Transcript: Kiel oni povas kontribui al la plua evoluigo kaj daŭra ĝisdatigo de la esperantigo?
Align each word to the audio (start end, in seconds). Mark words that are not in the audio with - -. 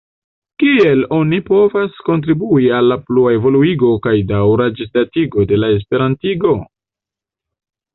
Kiel 0.61 1.03
oni 1.17 1.39
povas 1.49 1.99
kontribui 2.07 2.71
al 2.79 2.89
la 2.93 2.99
plua 3.11 3.37
evoluigo 3.37 3.93
kaj 4.09 4.17
daŭra 4.35 4.69
ĝisdatigo 4.83 5.49
de 5.55 5.65
la 5.65 5.75
esperantigo? 5.79 6.61